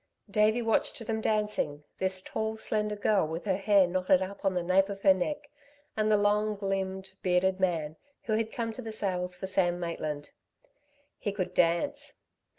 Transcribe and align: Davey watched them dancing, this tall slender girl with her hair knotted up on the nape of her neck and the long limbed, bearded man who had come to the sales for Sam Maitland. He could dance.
Davey 0.31 0.63
watched 0.63 0.97
them 1.05 1.21
dancing, 1.21 1.83
this 1.99 2.23
tall 2.23 2.57
slender 2.57 2.95
girl 2.95 3.27
with 3.27 3.45
her 3.45 3.55
hair 3.57 3.85
knotted 3.85 4.19
up 4.19 4.43
on 4.43 4.55
the 4.55 4.63
nape 4.63 4.89
of 4.89 5.03
her 5.03 5.13
neck 5.13 5.51
and 5.95 6.09
the 6.09 6.17
long 6.17 6.57
limbed, 6.59 7.11
bearded 7.21 7.59
man 7.59 7.97
who 8.23 8.33
had 8.33 8.51
come 8.51 8.73
to 8.73 8.81
the 8.81 8.91
sales 8.91 9.35
for 9.35 9.45
Sam 9.45 9.79
Maitland. 9.79 10.31
He 11.19 11.31
could 11.31 11.53
dance. 11.53 12.19